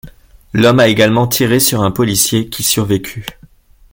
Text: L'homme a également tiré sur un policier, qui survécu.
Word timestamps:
L'homme 0.53 0.79
a 0.79 0.87
également 0.87 1.27
tiré 1.27 1.59
sur 1.59 1.83
un 1.83 1.91
policier, 1.91 2.49
qui 2.49 2.63
survécu. 2.63 3.23